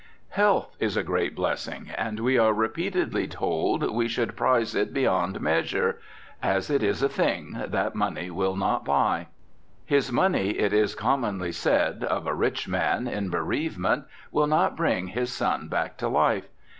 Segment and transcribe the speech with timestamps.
[0.29, 5.39] Health is a great blessing, and, we are repeatedly told, we should prize it beyond
[5.39, 5.99] measure,
[6.41, 9.27] as it is a thing that money will not buy.
[9.85, 15.09] His money, it is commonly said of a rich man in bereavement, will not bring
[15.09, 16.47] his son back to life.